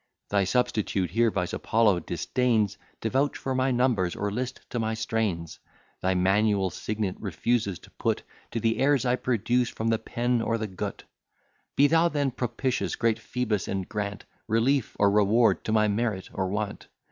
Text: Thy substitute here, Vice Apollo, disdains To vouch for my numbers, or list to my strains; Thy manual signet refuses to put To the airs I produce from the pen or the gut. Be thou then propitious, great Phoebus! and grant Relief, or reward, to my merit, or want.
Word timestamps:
Thy 0.29 0.45
substitute 0.45 1.11
here, 1.11 1.29
Vice 1.29 1.53
Apollo, 1.53 1.99
disdains 1.99 2.75
To 3.01 3.11
vouch 3.11 3.37
for 3.37 3.53
my 3.53 3.69
numbers, 3.69 4.15
or 4.15 4.31
list 4.31 4.61
to 4.71 4.79
my 4.79 4.95
strains; 4.95 5.59
Thy 6.01 6.15
manual 6.15 6.71
signet 6.71 7.17
refuses 7.19 7.77
to 7.77 7.91
put 7.91 8.23
To 8.49 8.59
the 8.59 8.79
airs 8.79 9.05
I 9.05 9.15
produce 9.15 9.69
from 9.69 9.89
the 9.89 9.99
pen 9.99 10.41
or 10.41 10.57
the 10.57 10.65
gut. 10.65 11.03
Be 11.75 11.85
thou 11.85 12.09
then 12.09 12.31
propitious, 12.31 12.95
great 12.95 13.19
Phoebus! 13.19 13.67
and 13.67 13.87
grant 13.87 14.25
Relief, 14.47 14.97
or 14.99 15.11
reward, 15.11 15.63
to 15.65 15.71
my 15.71 15.87
merit, 15.87 16.31
or 16.33 16.47
want. 16.47 16.87